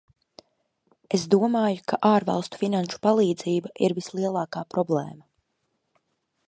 Es 1.17 1.25
domāju, 1.33 1.83
ka 1.91 1.99
ārvalstu 2.11 2.61
finanšu 2.63 3.01
palīdzība 3.05 3.73
ir 3.89 3.97
vislielākā 4.01 4.65
problēma. 4.77 5.29